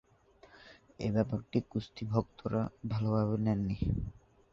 [0.99, 2.61] এই ব্যাপারটি কুস্তি ভক্তরা
[2.91, 3.77] ভালোভাবে নেননি।